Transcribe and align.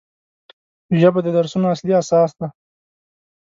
ژبه 0.99 1.19
د 1.23 1.27
درسونو 1.37 1.67
اصلي 1.73 1.93
اساس 2.01 2.31
دی 2.39 2.47